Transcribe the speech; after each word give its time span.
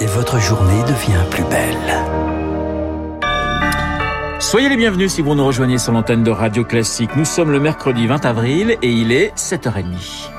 et 0.00 0.06
votre 0.06 0.38
journée 0.38 0.82
devient 0.82 1.24
plus 1.30 1.44
belle. 1.44 1.94
Soyez 4.40 4.68
les 4.68 4.76
bienvenus 4.76 5.12
si 5.12 5.22
vous 5.22 5.34
nous 5.34 5.44
rejoignez 5.44 5.78
sur 5.78 5.92
l'antenne 5.92 6.22
de 6.22 6.30
Radio 6.30 6.64
Classique. 6.64 7.10
Nous 7.16 7.24
sommes 7.24 7.50
le 7.50 7.60
mercredi 7.60 8.06
20 8.06 8.24
avril 8.24 8.76
et 8.82 8.90
il 8.90 9.12
est 9.12 9.34
7h30. 9.36 10.30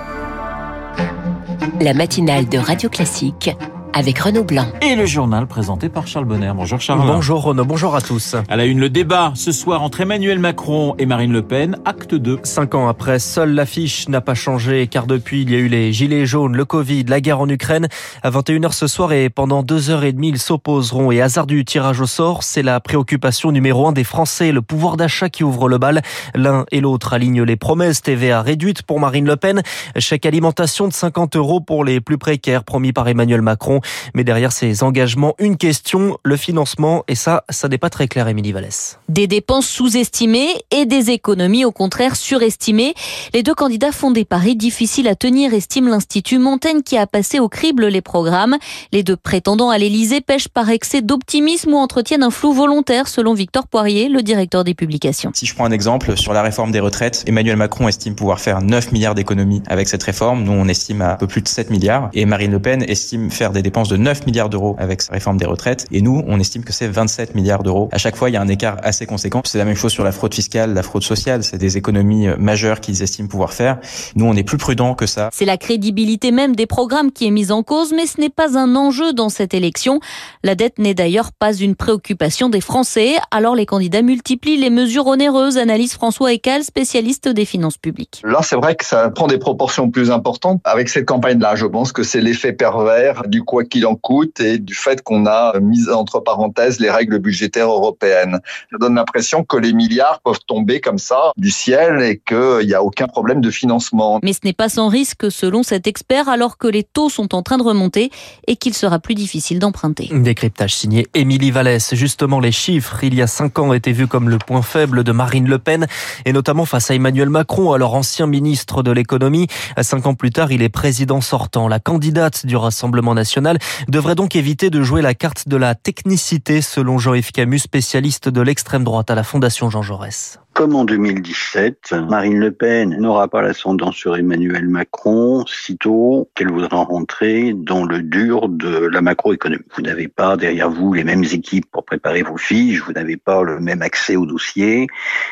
La 1.82 1.94
matinale 1.94 2.48
de 2.48 2.58
Radio 2.58 2.90
Classique 2.90 3.52
avec 3.94 4.20
Renaud 4.20 4.44
Blanc. 4.44 4.68
Et 4.82 4.96
le 4.96 5.05
journal 5.05 5.48
présenté 5.48 5.90
par 5.90 6.08
Charles 6.08 6.26
Bonner. 6.26 6.52
Bonjour 6.55 6.80
Charles. 6.80 7.05
Bonjour 7.05 7.44
Renaud, 7.44 7.66
bonjour 7.66 7.96
à 7.96 8.02
tous. 8.02 8.36
À 8.48 8.55
la 8.55 8.66
une, 8.66 8.80
le 8.80 8.90
débat 8.90 9.32
ce 9.36 9.52
soir 9.52 9.82
entre 9.82 10.02
Emmanuel 10.02 10.40
Macron 10.40 10.96
et 11.00 11.05
Marine 11.05 11.32
Le 11.32 11.42
Pen, 11.42 11.78
acte 11.86 12.16
2. 12.16 12.40
Cinq 12.44 12.76
ans 12.76 12.88
après, 12.88 13.20
seule 13.20 13.54
l'affiche 13.54 14.08
n'a 14.10 14.22
pas 14.22 14.36
changé 14.36 14.88
car 14.88 15.08
depuis 15.08 15.41
il 15.41 15.52
y 15.52 15.55
a 15.55 15.58
eu 15.58 15.68
les 15.68 15.91
gilets 15.91 16.26
jaunes, 16.26 16.55
le 16.55 16.66
Covid, 16.66 17.05
la 17.05 17.22
guerre 17.22 17.41
en 17.41 17.50
Ukraine. 17.50 17.88
À 18.23 18.30
21h 18.30 18.72
ce 18.73 18.88
soir 18.88 19.12
et 19.12 19.30
pendant 19.30 19.64
deux 19.64 19.90
heures 19.90 20.04
et 20.04 20.13
demie, 20.13 20.30
ils 20.30 20.40
s'opposeront 20.40 21.12
et 21.12 21.21
hasard 21.21 21.48
du 21.48 21.66
tirage 21.66 22.02
au 22.02 22.08
sort, 22.08 22.44
c'est 22.44 22.63
la 22.63 22.80
préoccupation 22.80 23.52
numéro 23.52 23.88
un 23.88 23.91
des 23.91 24.04
Français, 24.04 24.52
le 24.52 24.62
pouvoir 24.62 24.98
d'achat 24.98 25.30
qui 25.30 25.44
ouvre 25.44 25.68
le 25.68 25.77
bal. 25.77 26.02
L'un 26.35 26.66
et 26.71 26.82
l'autre 26.82 27.13
alignent 27.13 27.44
les 27.44 27.55
promesses 27.55 28.02
TVA 28.02 28.41
réduite 28.41 28.84
pour 28.84 28.99
Marine 28.99 29.26
Le 29.26 29.35
Pen, 29.35 29.62
chèque 29.98 30.26
alimentation 30.26 30.88
de 30.88 30.94
50 30.94 31.35
euros 31.35 31.60
pour 31.60 31.84
les 31.84 32.02
plus 32.02 32.18
précaires 32.18 32.63
promis 32.63 32.94
par 32.94 33.08
Emmanuel 33.08 33.41
Macron. 33.41 33.79
Mais 34.14 34.24
derrière 34.24 34.52
ces 34.52 34.84
engagements, 34.84 35.36
une 35.40 35.58
question, 35.58 36.18
le 36.24 36.38
financement. 36.38 37.04
Et 37.08 37.16
ça, 37.16 37.44
ça 37.50 37.68
n'est 37.68 37.78
pas 37.78 37.90
très 37.90 38.08
clair, 38.08 38.28
Émilie 38.28 38.52
Vallès. 38.52 39.00
Des 39.10 39.28
dépenses 39.28 39.68
sous-estimées 39.68 40.50
et 40.72 40.86
des 40.86 41.12
économies 41.12 41.66
au 41.66 41.72
contraire 41.72 42.16
surestimées. 42.16 42.94
Les 43.34 43.44
deux 43.44 43.55
candidats 43.55 43.92
font 43.92 44.12
des 44.12 44.26
paris 44.26 44.55
difficiles 44.55 45.08
à 45.08 45.16
tenir, 45.16 45.54
estime 45.54 45.88
l'Institut 45.88 46.40
Montaigne 46.40 46.82
qui 46.82 46.98
a 46.98 47.08
passé 47.08 47.40
au 47.40 47.50
crible 47.50 47.88
les 47.88 48.02
programmes. 48.02 48.58
Les 48.92 49.04
deux 49.04 49.18
prétendants 49.18 49.70
à 49.70 49.78
l'Élysée 49.78 50.22
pêchent 50.22 50.48
par 50.48 50.70
excès 50.70 51.02
d'optimisme 51.02 51.74
ou 51.74 51.77
entretiennent 51.77 52.24
un 52.24 52.30
flou 52.30 52.54
volontaire, 52.54 53.08
selon 53.08 53.34
Victor 53.34 53.68
Poirier, 53.68 54.10
le 54.10 54.21
directeur 54.21 54.64
des 54.64 54.74
publications. 54.74 55.32
Si 55.34 55.46
je 55.46 55.55
prends 55.55 55.66
un 55.66 55.71
exemple 55.71 56.18
sur 56.18 56.34
la 56.34 56.41
réforme 56.41 56.71
des 56.71 56.80
retraites, 56.80 57.24
Emmanuel 57.27 57.58
Macron 57.58 57.88
estime 57.88 58.16
pouvoir 58.16 58.40
faire 58.40 58.62
9 58.62 58.91
milliards 58.91 59.16
d'économies 59.16 59.62
avec 59.68 59.88
cette 59.88 60.04
réforme. 60.04 60.43
Nous, 60.43 60.52
on 60.52 60.68
estime 60.68 61.02
à 61.02 61.14
un 61.14 61.16
peu 61.16 61.27
plus 61.27 61.41
de 61.41 61.48
7 61.48 61.70
milliards. 61.70 62.10
Et 62.14 62.26
Marine 62.26 62.52
Le 62.52 62.60
Pen 62.60 62.84
estime 62.88 63.32
faire 63.32 63.52
des 63.52 63.62
dépenses 63.70 63.89
de 63.89 63.98
9 63.98 64.25
milliards 64.25 64.50
d'euros 64.50 64.75
avec 64.79 65.03
sa 65.03 65.13
réforme 65.13 65.38
des 65.38 65.45
retraites. 65.45 65.85
Et 65.91 66.01
nous, 66.01 66.23
on 66.25 66.39
estime 66.39 66.63
que 66.63 66.73
c'est 66.73 66.88
27 66.88 67.35
milliards 67.35 67.62
d'euros. 67.62 67.88
À 67.91 68.00
chaque 68.00 68.16
fois, 68.16 68.31
il 68.31 68.34
y 68.34 68.35
a 68.35 68.41
un 68.41 68.47
écart 68.47 68.78
assez 68.81 69.06
conséquent. 69.06 69.44
C'est 69.45 69.59
la 69.59 69.66
même 69.66 69.75
chose 69.75 69.91
sur 69.91 70.03
la 70.03 70.12
fraude 70.12 70.34
fiscale, 70.34 70.73
la 70.73 70.81
fraude 70.81 71.03
sociale. 71.03 71.44
C'est 71.44 71.59
des 71.59 71.78
économies 71.78 72.28
euh, 72.28 72.35
majeures 72.40 72.79
qu'ils 72.79 73.03
estiment 73.03 73.28
pouvoir 73.28 73.53
faire. 73.53 73.78
Nous, 74.16 74.25
on 74.25 74.34
est 74.34 74.44
plus 74.44 74.57
prudent 74.57 74.95
que 74.95 75.06
ça. 75.06 75.29
C'est 75.31 75.45
la 75.45 75.57
crédibilité 75.57 76.31
même 76.31 76.56
des 76.56 76.66
programmes 76.66 77.12
qui 77.12 77.28
est 77.28 77.31
mise 77.31 77.51
en 77.51 77.62
cause, 77.62 77.94
mais 77.95 78.07
ce 78.07 78.19
n'est 78.19 78.31
pas 78.31 78.57
un 78.57 78.75
enjeu 78.75 79.13
dans 79.13 79.29
cette 79.29 79.53
élection. 79.53 80.00
La 80.44 80.56
dette 80.56 80.79
n'est 80.79 80.95
d'ailleurs 80.95 81.31
pas 81.31 81.53
une 81.53 81.75
préoccupation 81.75 82.50
des 82.50 82.62
Français. 82.62 83.17
Alors 83.29 83.53
les 83.53 83.67
candidats 83.67 84.01
multiplient 84.01 84.57
les 84.57 84.72
mesures 84.72 85.06
onéreuses, 85.06 85.59
analyse 85.59 85.94
François 85.94 86.34
Ecal, 86.34 86.63
spécialiste 86.63 87.28
des 87.28 87.45
finances 87.45 87.78
publiques. 87.78 88.23
Là, 88.23 88.40
c'est 88.41 88.56
vrai 88.56 88.75
que 88.75 88.85
ça 88.85 89.12
prend 89.12 89.28
des 89.28 89.38
proportions 89.38 89.91
plus 89.91 90.09
importantes. 90.09 90.59
Avec 90.63 90.90
cette 90.90 91.06
campagne-là, 91.06 91.53
je 91.56 91.67
pense 91.67 91.91
que 91.91 92.01
c'est 92.01 92.22
l'effet 92.22 92.53
pervers 92.53 93.28
du 93.28 93.44
quoi 93.44 93.59
qu'il 93.63 93.85
en 93.85 93.96
coûte 93.96 94.40
et 94.40 94.57
du 94.57 94.74
fait 94.74 95.02
qu'on 95.02 95.25
a 95.25 95.59
mis 95.59 95.90
entre 95.90 96.19
parenthèses 96.19 96.79
les 96.79 96.90
règles 96.90 97.19
budgétaires 97.19 97.69
européennes. 97.69 98.40
Ça 98.72 98.78
donne 98.79 98.96
l'impression 98.96 99.44
que 99.44 99.57
les 99.57 99.74
milliards 99.74 100.22
peuvent 100.24 100.40
tomber 100.47 100.81
comme 100.81 100.97
ça 100.97 101.31
du 101.38 101.52
ciel 101.52 102.02
et 102.02 102.22
qu'il 102.25 102.68
n'y 102.68 102.74
a 102.74 102.84
aucun 102.84 103.07
problème 103.07 103.41
de 103.41 103.52
financement. 103.52 104.19
Mais 104.24 104.34
ce 104.34 104.40
n'est 104.44 104.53
pas 104.53 104.69
sans 104.69 104.88
risque 104.88 105.31
selon 105.31 105.63
cet 105.63 105.88
expert 105.88 106.30
alors 106.30 106.57
que 106.57 106.68
les 106.68 106.84
taux 106.84 107.09
sont 107.09 107.34
en 107.35 107.41
train 107.41 107.57
de 107.57 107.63
remonter 107.63 108.12
et 108.47 108.56
qu'il 108.56 108.74
sera 108.74 109.00
plus 109.00 109.16
difficile 109.16 109.59
d'emprunter. 109.59 110.09
Décryptage 110.12 110.75
signé 110.75 111.07
Émilie 111.13 111.52
Vallès. 111.52 111.96
Justement, 111.96 112.40
les 112.40 112.52
chiffres, 112.52 113.03
il 113.03 113.16
y 113.16 113.22
a 113.22 113.28
cinq 113.28 113.59
ans, 113.59 113.74
étaient 113.74 113.91
vus 113.91 114.07
comme 114.07 114.30
le 114.30 114.38
point 114.38 114.62
faible 114.62 115.03
de 115.03 115.12
Marine 115.12 115.47
Le 115.47 115.59
Pen 115.59 115.88
et 116.26 116.34
notamment 116.34 116.66
face 116.66 116.91
à 116.91 116.96
Emmanuel 116.96 117.30
Macron, 117.30 117.74
alors 117.74 117.96
ancien 117.96 118.28
ministre 118.28 118.84
de 118.84 118.91
l'économie. 118.91 119.47
Cinq 119.81 120.06
ans 120.06 120.14
plus 120.14 120.31
tard, 120.31 120.52
il 120.52 120.62
est 120.62 120.70
président 120.70 121.22
sortant. 121.22 121.68
La 121.68 121.80
candidate 121.80 122.46
du 122.46 122.56
Rassemblement 122.56 123.14
national 123.14 123.49
devrait 123.88 124.16
donc 124.16 124.36
éviter 124.36 124.70
de 124.70 124.84
jouer 124.84 125.02
la 125.02 125.14
carte 125.14 125.48
de 125.48 125.58
la 125.58 125.76
technicité, 125.76 126.62
selon 126.62 127.00
Jean-Yves 127.00 127.32
Camus, 127.32 127.60
spécialiste 127.60 128.30
de 128.30 128.42
l'extrême 128.42 128.84
droite 128.84 129.10
à 129.10 129.16
la 129.16 129.24
Fondation 129.24 129.70
Jean 129.70 129.82
Jaurès. 129.82 130.40
Comme 130.59 130.75
en 130.75 130.84
2017, 130.84 131.94
Marine 132.09 132.38
Le 132.38 132.52
Pen 132.52 132.97
n'aura 133.00 133.30
pas 133.30 133.42
l'ascendant 133.42 133.94
sur 133.94 134.18
Emmanuel 134.18 134.68
Macron 134.68 135.46
sitôt 135.47 136.30
qu'elle 136.36 136.52
voudra 136.52 136.84
rentrer 136.84 137.53
dans 137.56 137.86
le 137.86 138.02
dur 138.02 138.50
de 138.50 138.86
la 138.88 139.02
macroéconomie. 139.02 139.64
Vous 139.78 139.81
n'avez 139.81 140.09
pas 140.09 140.36
derrière 140.36 140.70
vous 140.70 140.92
les 140.92 141.06
mêmes 141.06 141.24
équipes 141.24 141.72
pour 141.72 141.86
préparer 141.86 142.24
vos 142.24 142.36
fiches, 142.36 142.81
vous 142.81 142.92
n'avez 142.92 143.16
pas 143.16 143.42
le 143.42 143.62
même 143.62 143.81
accès 143.81 144.18
au 144.18 144.25
dossier. 144.25 144.88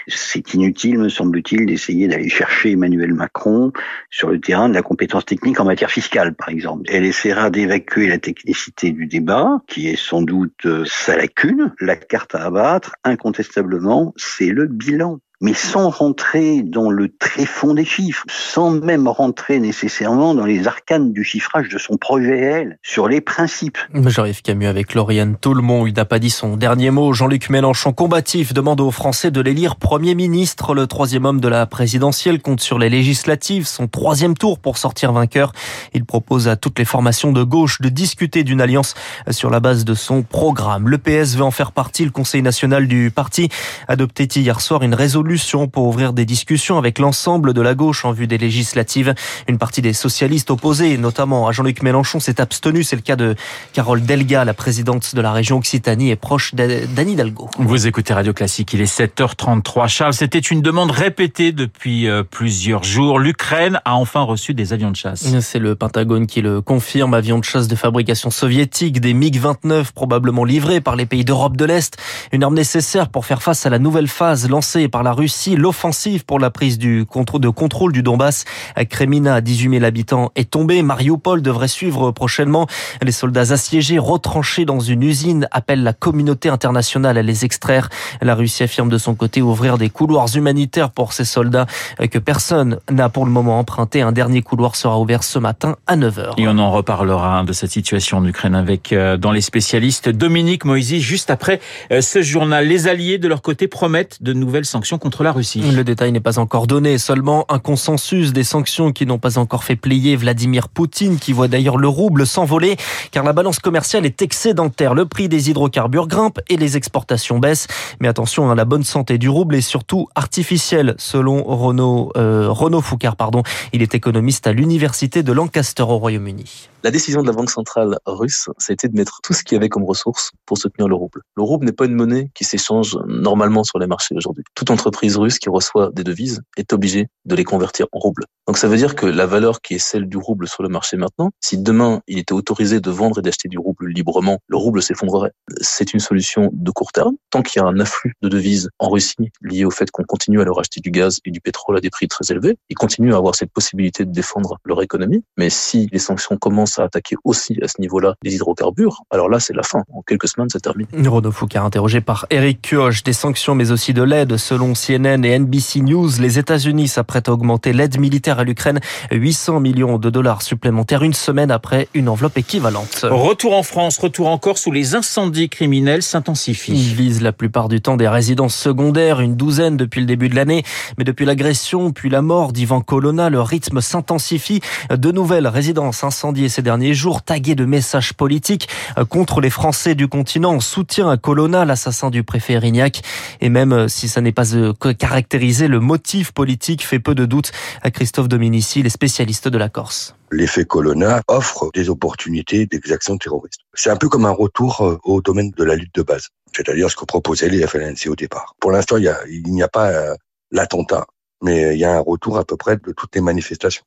C'est 0.08 0.54
inutile, 0.54 0.98
me 0.98 1.10
semble-t-il, 1.10 1.66
d'essayer 1.66 2.08
d'aller 2.08 2.30
chercher 2.30 2.72
Emmanuel 2.72 3.14
Macron 3.14 3.74
sur 4.10 4.30
le 4.30 4.40
terrain 4.40 4.70
de 4.70 4.76
la 4.76 4.82
compétence 4.82 5.26
technique 5.26 5.60
en 5.60 5.66
matière 5.66 5.92
fiscale, 5.92 6.36
par 6.36 6.48
exemple. 6.48 6.84
Elle 6.88 7.04
essaiera 7.04 7.50
d'évacuer 7.50 8.08
la 8.08 8.18
technicité 8.18 8.92
du 8.92 9.08
débat, 9.08 9.60
qui 9.68 9.90
est 9.90 9.98
sans 9.98 10.22
doute 10.22 10.86
sa 10.86 11.18
lacune. 11.18 11.74
La 11.82 11.98
carte 11.98 12.34
à 12.34 12.46
abattre, 12.46 12.96
incontestablement, 13.04 14.14
c'est 14.16 14.52
le 14.52 14.68
bilan 14.68 15.17
mais 15.40 15.54
sans 15.54 15.90
rentrer 15.90 16.64
dans 16.64 16.90
le 16.90 17.10
tréfonds 17.10 17.76
des 17.76 17.86
chiffres, 17.86 18.26
sans 18.28 18.72
même 18.72 19.08
rentrer 19.08 19.60
nécessairement 19.60 20.34
dans 20.34 20.46
les 20.46 20.68
arcanes 20.68 21.14
du 21.14 21.24
chiffrage 21.24 21.70
de 21.70 21.78
son 21.78 21.98
projet, 21.98 22.40
elle, 22.40 22.80
sur 22.82 23.08
les 23.08 23.22
principes. 23.22 23.78
J'arrive 24.08 24.42
Camus 24.42 24.66
avec 24.66 24.96
Lauriane 24.96 25.36
Toulmont, 25.38 25.88
pas 26.10 26.20
dit 26.20 26.32
son 26.32 26.58
dernier 26.58 26.90
mot. 26.90 27.14
Jean-Luc 27.14 27.50
Mélenchon, 27.50 27.94
combatif, 27.94 28.54
demande 28.54 28.82
aux 28.82 28.90
Français 28.90 29.30
de 29.30 29.42
l'élire 29.42 29.76
Premier 29.76 30.16
ministre. 30.16 30.74
Le 30.74 30.88
troisième 30.88 31.26
homme 31.26 31.40
de 31.40 31.48
la 31.48 31.66
présidentielle 31.68 32.42
compte 32.42 32.62
sur 32.62 32.80
les 32.80 32.90
législatives, 32.90 33.68
son 33.68 33.88
troisième 33.88 34.36
tour 34.36 34.58
pour 34.58 34.78
sortir 34.78 35.12
vainqueur. 35.12 35.52
Il 35.94 36.06
propose 36.06 36.48
à 36.48 36.56
toutes 36.56 36.80
les 36.80 36.86
formations 36.86 37.32
de 37.32 37.44
gauche 37.44 37.80
de 37.82 37.90
discuter 37.90 38.44
d'une 38.44 38.62
alliance 38.62 38.96
sur 39.30 39.52
la 39.52 39.60
base 39.60 39.86
de 39.86 39.94
son 39.94 40.24
programme. 40.24 40.90
Le 40.90 40.98
PS 40.98 41.36
veut 41.36 41.44
en 41.44 41.52
faire 41.52 41.72
partie. 41.72 42.06
Le 42.06 42.12
Conseil 42.12 42.42
national 42.42 42.88
du 42.88 43.12
parti 43.12 43.50
adoptait 43.88 44.26
hier 44.26 44.62
soir 44.62 44.82
une 44.82 44.96
résolution 44.96 45.27
pour 45.72 45.86
ouvrir 45.88 46.14
des 46.14 46.26
discussions 46.26 46.78
avec 46.78 47.00
l'ensemble 47.00 47.54
de 47.54 47.62
la 47.62 47.76
gauche 47.76 48.06
en 48.06 48.12
vue 48.12 48.28
des 48.28 48.38
législatives. 48.38 49.14
Une 49.48 49.58
partie 49.58 49.82
des 49.82 49.94
socialistes 49.94 50.52
opposés, 50.52 50.98
notamment 50.98 51.48
à 51.48 51.52
Jean-Luc 51.52 51.82
Mélenchon, 51.84 52.20
s'est 52.20 52.40
abstenue. 52.40 52.84
C'est 52.84 52.96
le 52.96 53.02
cas 53.02 53.16
de 53.16 53.36
Carole 53.74 54.04
Delga, 54.04 54.46
la 54.46 54.54
présidente 54.54 55.16
de 55.16 55.22
la 55.22 55.32
région 55.32 55.58
Occitanie 55.58 56.12
et 56.12 56.16
proche 56.16 56.56
d'Anne 56.56 57.10
Hidalgo. 57.10 57.50
Vous 57.58 57.88
écoutez 57.88 58.14
Radio 58.14 58.34
Classique, 58.34 58.74
il 58.74 58.82
est 58.82 59.00
7h33. 59.00 59.88
Charles, 59.88 60.14
c'était 60.14 60.40
une 60.40 60.62
demande 60.62 60.92
répétée 60.92 61.52
depuis 61.52 62.08
euh, 62.08 62.24
plusieurs 62.24 62.84
jours. 62.84 63.20
L'Ukraine 63.20 63.80
a 63.86 63.96
enfin 63.96 64.22
reçu 64.22 64.54
des 64.54 64.74
avions 64.74 64.92
de 64.92 64.96
chasse. 64.96 65.26
C'est 65.42 65.60
le 65.60 65.76
Pentagone 65.76 66.28
qui 66.28 66.42
le 66.42 66.62
confirme. 66.62 67.14
Avions 67.14 67.40
de 67.40 67.44
chasse 67.44 67.68
de 67.68 67.76
fabrication 67.76 68.30
soviétique, 68.30 69.02
des 69.02 69.14
MiG-29 69.14 69.92
probablement 69.94 70.44
livrés 70.44 70.82
par 70.82 70.96
les 70.96 71.06
pays 71.06 71.26
d'Europe 71.26 71.58
de 71.58 71.66
l'Est. 71.66 71.98
Une 72.32 72.44
arme 72.44 72.56
nécessaire 72.56 73.10
pour 73.10 73.26
faire 73.26 73.42
face 73.42 73.66
à 73.66 73.70
la 73.70 73.80
nouvelle 73.80 74.08
phase 74.08 74.50
lancée 74.50 74.88
par 74.88 75.04
la 75.04 75.14
Russie. 75.18 75.56
L'offensive 75.56 76.26
pour 76.26 76.40
la 76.40 76.52
prise 76.52 76.78
du 76.78 77.06
contrôle, 77.06 77.42
de 77.42 77.50
contrôle 77.50 77.92
du 77.92 78.04
Donbass. 78.04 78.46
Kremina, 78.90 79.42
18 79.42 79.72
000 79.72 79.84
habitants, 79.84 80.32
est 80.36 80.50
tombée. 80.50 80.84
Mariupol 80.84 81.42
devrait 81.42 81.68
suivre 81.68 82.12
prochainement. 82.12 82.68
Les 83.02 83.12
soldats 83.12 83.52
assiégés, 83.52 83.98
retranchés 83.98 84.66
dans 84.66 84.80
une 84.80 85.02
usine, 85.02 85.48
appellent 85.52 85.84
la 85.84 85.94
communauté 85.94 86.50
internationale 86.50 87.18
à 87.18 87.24
les 87.24 87.46
extraire. 87.46 87.90
La 88.22 88.36
Russie 88.36 88.64
affirme 88.64 88.90
de 88.90 88.98
son 88.98 89.16
côté 89.16 89.42
ouvrir 89.42 89.80
des 89.80 89.90
couloirs 89.90 90.28
humanitaires 90.36 90.92
pour 90.92 91.14
ces 91.14 91.26
soldats 91.26 91.66
que 92.12 92.20
personne 92.20 92.80
n'a 92.92 93.10
pour 93.10 93.26
le 93.26 93.32
moment 93.32 93.60
emprunté. 93.60 94.02
Un 94.02 94.12
dernier 94.12 94.44
couloir 94.44 94.76
sera 94.76 95.00
ouvert 95.00 95.24
ce 95.24 95.40
matin 95.40 95.78
à 95.88 95.98
9h. 95.98 96.34
Et 96.38 96.48
on 96.48 96.58
en 96.60 96.72
reparlera 96.72 97.44
de 97.44 97.54
cette 97.54 97.72
situation 97.72 98.18
en 98.18 98.26
Ukraine 98.26 98.56
avec, 98.56 98.94
euh, 98.94 99.18
dans 99.18 99.32
les 99.32 99.42
spécialistes, 99.42 100.10
Dominique 100.10 100.66
Moisy, 100.66 101.02
juste 101.02 101.32
après 101.32 101.60
euh, 101.92 102.02
ce 102.02 102.22
journal. 102.22 102.68
Les 102.68 102.88
alliés, 102.88 103.18
de 103.18 103.28
leur 103.28 103.42
côté, 103.42 103.68
promettent 103.68 104.22
de 104.22 104.34
nouvelles 104.34 104.66
sanctions 104.66 104.98
la 105.24 105.32
Russie. 105.32 105.62
Le 105.62 105.84
détail 105.84 106.12
n'est 106.12 106.20
pas 106.20 106.40
encore 106.40 106.68
donné, 106.68 106.98
seulement 106.98 107.46
un 107.50 107.60
consensus 107.60 108.34
des 108.34 108.44
sanctions 108.44 108.92
qui 108.92 109.06
n'ont 109.06 109.20
pas 109.20 109.38
encore 109.38 109.64
fait 109.64 109.76
plier 109.76 110.16
Vladimir 110.16 110.70
Poutine, 110.70 111.18
qui 111.18 111.34
voit 111.34 111.48
d'ailleurs 111.48 111.78
le 111.78 111.88
rouble 111.88 112.26
s'envoler, 112.26 112.78
car 113.12 113.24
la 113.24 113.34
balance 113.34 113.60
commerciale 113.60 114.06
est 114.06 114.22
excédentaire. 114.22 114.94
Le 114.94 115.06
prix 115.06 115.30
des 115.30 115.50
hydrocarbures 115.50 116.08
grimpe 116.08 116.40
et 116.50 116.58
les 116.58 116.78
exportations 116.78 117.40
baissent. 117.40 117.68
Mais 118.00 118.08
attention, 118.08 118.50
hein, 118.50 118.56
la 118.56 118.66
bonne 118.66 118.84
santé 118.84 119.18
du 119.18 119.30
rouble 119.30 119.56
est 119.56 119.62
surtout 119.62 120.08
artificielle, 120.16 120.96
selon 120.98 121.44
Renaud, 121.44 122.12
euh, 122.18 122.48
Renaud 122.50 122.82
Foucard. 122.82 123.16
Pardon. 123.16 123.44
Il 123.74 123.82
est 123.82 123.96
économiste 123.96 124.48
à 124.48 124.54
l'université 124.54 125.24
de 125.24 125.32
Lancaster 125.32 125.84
au 125.84 125.98
Royaume-Uni. 125.98 126.70
La 126.84 126.92
décision 126.92 127.22
de 127.22 127.28
la 127.28 127.34
Banque 127.34 127.50
centrale 127.50 128.00
russe, 128.06 128.50
ça 128.58 128.72
a 128.72 128.74
été 128.74 128.88
de 128.88 128.96
mettre 128.96 129.20
tout 129.24 129.34
ce 129.34 129.44
qu'il 129.44 129.56
y 129.56 129.58
avait 129.58 129.68
comme 129.68 129.84
ressources 129.84 130.32
pour 130.46 130.58
soutenir 130.58 130.88
le 130.88 130.96
rouble. 130.96 131.22
Le 131.36 131.44
rouble 131.44 131.66
n'est 131.66 131.72
pas 131.72 131.86
une 131.86 131.96
monnaie 131.96 132.30
qui 132.34 132.44
s'échange 132.44 132.98
normalement 133.08 133.64
sur 133.64 133.80
les 133.80 133.88
marchés 133.88 134.16
aujourd'hui. 134.16 134.44
Toute 134.56 134.72
entreprise 134.72 134.97
entreprise 134.98 135.18
russe 135.18 135.38
qui 135.38 135.50
reçoit 135.50 135.92
des 135.94 136.04
devises 136.04 136.42
est 136.58 136.74
obligée 136.74 137.08
de 137.26 137.36
les 137.36 137.44
convertir 137.44 137.86
en 137.92 138.00
roubles. 138.00 138.26
Donc 138.48 138.58
ça 138.58 138.68
veut 138.68 138.78
dire 138.78 138.96
que 138.96 139.06
la 139.06 139.28
valeur 139.28 139.62
qui 139.62 139.76
est 139.76 139.80
celle 139.80 140.08
du 140.08 140.18
rouble 140.18 140.48
sur 140.48 140.64
le 140.64 140.70
marché 140.70 140.98
maintenant, 140.98 141.30
si 141.40 141.60
demain 141.60 142.02
il 142.08 142.18
était 142.18 142.34
autorisé 142.34 142.80
de 142.80 142.90
vendre 142.90 143.20
et 143.20 143.22
d'acheter 143.22 143.48
du 143.48 143.60
rouble 143.60 143.90
librement, 143.90 144.40
le 144.48 144.58
rouble 144.58 144.82
s'effondrerait. 144.82 145.34
C'est 145.62 145.94
une 145.94 146.00
solution 146.00 146.50
de 146.52 146.72
court 146.72 146.92
terme. 146.94 147.16
Tant 147.30 147.44
qu'il 147.44 147.62
y 147.62 147.64
a 147.66 147.68
un 147.68 147.80
afflux 147.80 148.14
de 148.24 148.30
devises 148.30 148.70
en 148.80 148.90
Russie 148.90 149.30
lié 149.42 149.66
au 149.66 149.70
fait 149.70 149.92
qu'on 149.92 150.04
continue 150.04 150.42
à 150.42 150.46
leur 150.46 150.60
acheter 150.60 150.80
du 150.80 150.90
gaz 150.90 151.20
et 151.26 151.32
du 151.32 151.42
pétrole 151.42 151.78
à 151.78 151.82
des 151.82 151.92
prix 151.92 152.08
très 152.08 152.32
élevés, 152.32 152.58
ils 152.70 152.76
continuent 152.76 153.14
à 153.14 153.18
avoir 153.18 153.36
cette 153.36 153.52
possibilité 153.52 154.04
de 154.04 154.12
défendre 154.12 154.58
leur 154.66 154.82
économie. 154.82 155.24
Mais 155.38 155.52
si 155.52 155.90
les 155.92 156.00
sanctions 156.00 156.38
commencent 156.38 156.80
à 156.80 156.86
attaquer 156.86 157.18
aussi 157.24 157.60
à 157.62 157.68
ce 157.68 157.80
niveau-là 157.82 158.16
les 158.24 158.34
hydrocarbures, 158.34 159.04
alors 159.12 159.30
là 159.30 159.40
c'est 159.40 159.54
la 159.54 159.64
fin. 159.64 159.84
En 159.94 160.02
quelques 160.02 160.30
semaines, 160.30 160.50
c'est 160.50 160.62
terminé. 160.62 160.90
Renaud 160.94 161.32
Foucault, 161.32 161.60
interrogé 161.60 162.02
par 162.02 162.26
Eric 162.32 162.62
Kioch, 162.62 163.04
des 163.04 163.14
sanctions 163.14 163.54
mais 163.54 163.72
aussi 163.72 163.94
de 163.94 164.02
l'aide. 164.04 164.38
Selon 164.38 164.74
CNN 164.88 165.26
et 165.26 165.38
NBC 165.38 165.82
News, 165.82 166.10
les 166.22 166.40
États-Unis 166.40 166.88
s'apprêtent 166.88 167.28
à 167.28 167.34
augmenter 167.34 167.74
l'aide 167.74 168.00
militaire 168.00 168.40
à 168.40 168.46
l'Ukraine 168.46 168.80
800 169.12 169.60
millions 169.60 169.98
de 169.98 170.10
dollars 170.10 170.42
supplémentaires 170.42 171.04
une 171.04 171.14
semaine 171.14 171.52
après 171.52 171.90
une 171.94 172.08
enveloppe 172.08 172.38
équivalente. 172.38 173.02
Retour 173.04 173.58
en 173.58 173.64
France, 173.64 173.98
retour 173.98 174.28
encore 174.30 174.58
sous 174.58 174.72
les 174.72 174.96
incendies 174.96 175.50
criminels 175.50 176.04
s'intensifient. 176.04 176.72
Ils 176.72 176.96
visent 176.96 177.22
la 177.22 177.34
plupart 177.34 177.68
du 177.68 177.82
temps 177.82 177.98
des 177.98 178.08
résidences 178.08 178.56
secondaires, 178.56 179.20
une 179.20 179.36
douzaine 179.36 179.76
depuis 179.76 180.00
le 180.00 180.08
début 180.08 180.30
de 180.30 180.36
l'année. 180.36 180.64
Mais 180.98 181.04
depuis 181.04 181.26
l'agression 181.26 181.92
puis 181.92 182.10
la 182.10 182.22
mort 182.22 182.54
d'Ivan 182.54 182.80
Colonna, 182.80 183.30
le 183.30 183.42
rythme 183.42 183.82
s'intensifie. 183.82 184.62
De 184.90 185.12
nouvelles 185.12 185.48
résidences 185.48 186.06
incendiées 186.06 186.48
ces 186.48 186.62
derniers 186.62 186.94
jours, 186.94 187.24
taguées 187.24 187.56
de 187.56 187.66
messages 187.66 188.14
politiques 188.14 188.70
contre 189.10 189.42
les 189.42 189.50
Français 189.50 189.96
du 189.96 190.08
continent 190.08 190.54
en 190.54 190.60
soutien 190.62 191.10
à 191.10 191.18
Colonna, 191.18 191.66
l'assassin 191.66 192.10
du 192.10 192.24
préfet 192.24 192.54
Erignac. 192.54 193.02
Et 193.42 193.50
même 193.50 193.90
si 193.90 194.08
ça 194.08 194.22
n'est 194.22 194.32
pas 194.32 194.56
euh, 194.86 194.94
caractérisé, 194.94 195.68
le 195.68 195.80
motif 195.80 196.32
politique 196.32 196.86
fait 196.86 197.00
peu 197.00 197.16
de 197.16 197.26
doute 197.26 197.52
à 197.82 197.92
Christophe 197.92 198.28
Dominici, 198.28 198.84
les 198.84 198.90
spécialistes 198.90 199.48
de 199.48 199.58
la 199.58 199.70
Corse. 199.70 200.16
L'effet 200.32 200.66
Colonna 200.66 201.22
offre 201.28 201.70
des 201.74 201.90
opportunités 201.90 202.66
d'exaction 202.66 203.18
terroriste. 203.18 203.62
C'est 203.74 203.90
un 203.90 203.96
peu 203.96 204.10
comme 204.10 204.26
un 204.26 204.32
retour 204.32 204.82
euh, 204.82 205.00
au 205.04 205.22
domaine 205.22 205.52
de 205.52 205.64
la 205.64 205.76
lutte 205.76 205.96
de 205.96 206.02
base, 206.02 206.28
c'est-à-dire 206.54 206.92
ce 206.92 206.96
que 206.96 207.06
proposaient 207.06 207.50
les 207.50 207.66
FLNC 207.66 208.08
au 208.10 208.16
départ. 208.16 208.54
Pour 208.60 208.72
l'instant, 208.72 208.98
il 208.98 209.04
n'y 209.46 209.64
a, 209.64 209.68
pas 209.70 209.90
euh, 209.90 210.16
l'attentat, 210.52 211.06
mais 211.42 211.76
il 211.76 211.80
y 211.80 211.86
a 211.86 211.96
un 211.96 212.02
retour 212.02 212.38
à 212.38 212.44
peu 212.44 212.58
près 212.58 212.76
de 212.76 212.92
toutes 212.92 213.16
les 213.16 213.22
manifestations. 213.22 213.84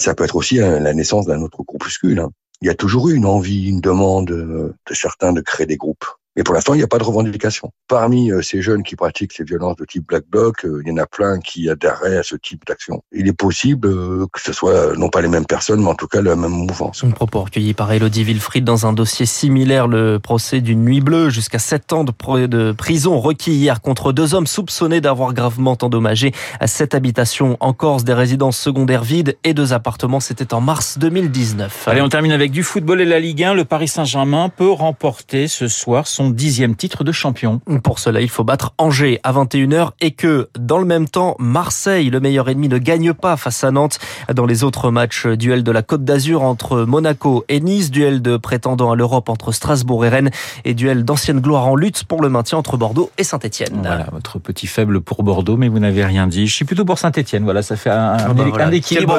Ça 0.00 0.14
peut 0.14 0.24
être 0.24 0.34
aussi 0.34 0.60
euh, 0.60 0.80
la 0.80 0.94
naissance 0.94 1.26
d'un 1.26 1.40
autre 1.42 1.62
groupuscule. 1.62 2.18
Hein. 2.18 2.30
Il 2.60 2.66
y 2.66 2.70
a 2.70 2.74
toujours 2.74 3.10
eu 3.10 3.14
une 3.14 3.26
envie, 3.26 3.68
une 3.68 3.80
demande 3.80 4.26
de 4.26 4.74
certains 4.90 5.32
de 5.32 5.40
créer 5.40 5.66
des 5.66 5.76
groupes. 5.76 6.06
Mais 6.36 6.42
pour 6.42 6.54
l'instant, 6.54 6.74
il 6.74 6.78
n'y 6.78 6.82
a 6.82 6.88
pas 6.88 6.98
de 6.98 7.04
revendication. 7.04 7.70
Parmi 7.86 8.32
euh, 8.32 8.42
ces 8.42 8.60
jeunes 8.60 8.82
qui 8.82 8.96
pratiquent 8.96 9.32
ces 9.32 9.44
violences 9.44 9.76
de 9.76 9.84
type 9.84 10.06
black 10.06 10.24
bloc, 10.28 10.64
euh, 10.64 10.82
il 10.84 10.88
y 10.88 10.92
en 10.92 10.96
a 10.96 11.06
plein 11.06 11.38
qui 11.38 11.70
adhèrent 11.70 12.02
à 12.02 12.22
ce 12.24 12.34
type 12.34 12.64
d'action. 12.66 13.02
Il 13.12 13.28
est 13.28 13.32
possible 13.32 13.86
euh, 13.88 14.26
que 14.32 14.40
ce 14.40 14.52
soit 14.52 14.96
non 14.96 15.08
pas 15.10 15.20
les 15.22 15.28
mêmes 15.28 15.46
personnes, 15.46 15.80
mais 15.80 15.88
en 15.88 15.94
tout 15.94 16.08
cas 16.08 16.22
la 16.22 16.34
même 16.34 16.50
mouvance. 16.50 17.04
Un 17.04 17.10
propos 17.10 17.42
recueilli 17.42 17.72
par 17.72 17.92
Elodie 17.92 18.24
Wilfried 18.24 18.64
dans 18.64 18.86
un 18.86 18.92
dossier 18.92 19.26
similaire, 19.26 19.86
le 19.86 20.18
procès 20.18 20.60
d'une 20.60 20.84
nuit 20.84 21.00
bleue, 21.00 21.30
jusqu'à 21.30 21.60
7 21.60 21.92
ans 21.92 22.04
de 22.04 22.72
prison 22.72 23.20
requis 23.20 23.52
hier 23.52 23.80
contre 23.80 24.12
deux 24.12 24.34
hommes 24.34 24.46
soupçonnés 24.46 25.00
d'avoir 25.00 25.34
gravement 25.34 25.76
endommagé 25.80 26.32
cette 26.66 26.94
habitation 26.94 27.56
en 27.60 27.72
Corse, 27.72 28.04
des 28.04 28.14
résidences 28.14 28.58
secondaires 28.58 29.04
vides 29.04 29.36
et 29.44 29.54
deux 29.54 29.72
appartements. 29.72 30.20
C'était 30.20 30.52
en 30.52 30.60
mars 30.60 30.98
2019. 30.98 31.88
Allez, 31.88 32.00
on 32.00 32.08
termine 32.08 32.32
avec 32.32 32.50
du 32.50 32.62
football 32.62 33.00
et 33.00 33.04
la 33.04 33.20
Ligue 33.20 33.44
1. 33.44 33.54
Le 33.54 33.64
Paris 33.64 33.88
Saint-Germain 33.88 34.48
peut 34.48 34.70
remporter 34.70 35.48
ce 35.48 35.68
soir 35.68 36.06
son 36.06 36.23
dixième 36.30 36.74
titre 36.74 37.04
de 37.04 37.12
champion. 37.12 37.60
Pour 37.82 37.98
cela, 37.98 38.20
il 38.20 38.28
faut 38.28 38.44
battre 38.44 38.74
Angers 38.78 39.20
à 39.22 39.32
21h 39.32 39.90
et 40.00 40.12
que, 40.12 40.48
dans 40.58 40.78
le 40.78 40.84
même 40.84 41.08
temps, 41.08 41.36
Marseille, 41.38 42.10
le 42.10 42.20
meilleur 42.20 42.48
ennemi, 42.48 42.68
ne 42.68 42.78
gagne 42.78 43.12
pas 43.12 43.36
face 43.36 43.64
à 43.64 43.70
Nantes. 43.70 43.98
Dans 44.32 44.46
les 44.46 44.64
autres 44.64 44.90
matchs, 44.90 45.26
duel 45.26 45.62
de 45.62 45.70
la 45.70 45.82
Côte 45.82 46.04
d'Azur 46.04 46.42
entre 46.42 46.82
Monaco 46.84 47.44
et 47.48 47.60
Nice, 47.60 47.90
duel 47.90 48.22
de 48.22 48.36
prétendants 48.36 48.90
à 48.90 48.96
l'Europe 48.96 49.28
entre 49.28 49.52
Strasbourg 49.52 50.04
et 50.04 50.08
Rennes 50.08 50.30
et 50.64 50.74
duel 50.74 51.04
d'ancienne 51.04 51.40
gloire 51.40 51.66
en 51.66 51.76
lutte 51.76 52.04
pour 52.04 52.22
le 52.22 52.28
maintien 52.28 52.58
entre 52.58 52.76
Bordeaux 52.76 53.10
et 53.18 53.24
Saint-Etienne. 53.24 53.80
Voilà, 53.82 54.06
votre 54.12 54.38
petit 54.38 54.66
faible 54.66 55.00
pour 55.00 55.22
Bordeaux, 55.22 55.56
mais 55.56 55.68
vous 55.68 55.78
n'avez 55.78 56.04
rien 56.04 56.26
dit. 56.26 56.46
Je 56.46 56.54
suis 56.54 56.64
plutôt 56.64 56.84
pour 56.84 56.98
Saint-Etienne. 56.98 57.44
Voilà, 57.44 57.62
ça 57.62 57.76
fait 57.76 57.90
un, 57.90 58.16
ah 58.18 58.32
bah 58.32 58.74
équilibre 58.74 59.14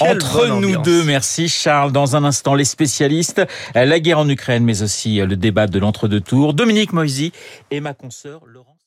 entre, 0.00 0.60
nous 0.60 0.76
deux. 0.78 1.04
Merci 1.04 1.48
Charles. 1.48 1.92
Dans 1.92 2.16
un 2.16 2.24
instant, 2.24 2.54
les 2.54 2.64
spécialistes, 2.64 3.42
la 3.74 4.00
guerre 4.00 4.18
en 4.18 4.28
Ukraine, 4.28 4.64
mais 4.64 4.82
aussi 4.82 5.18
le 5.18 5.36
débat 5.36 5.66
de 5.66 5.78
l'entre-deux 5.78 6.20
Dominique 6.32 6.92
Moisy 6.92 7.32
et 7.70 7.80
ma 7.80 7.94
consoeur 7.94 8.46
Laurence. 8.46 8.79